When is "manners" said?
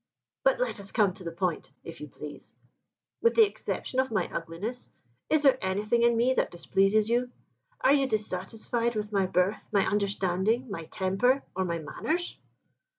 11.77-12.39